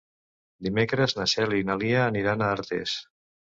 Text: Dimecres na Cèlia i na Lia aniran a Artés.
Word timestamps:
Dimecres 0.67 1.13
na 1.19 1.27
Cèlia 1.35 1.63
i 1.65 1.69
na 1.69 1.77
Lia 1.83 2.01
aniran 2.07 2.45
a 2.47 2.51
Artés. 2.57 2.99